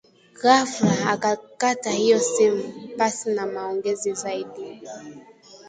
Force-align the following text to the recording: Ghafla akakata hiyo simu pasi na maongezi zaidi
Ghafla 0.41 0.93
akakata 1.13 1.91
hiyo 1.91 2.19
simu 2.19 2.63
pasi 2.97 3.29
na 3.29 3.45
maongezi 3.47 4.13
zaidi 4.13 4.81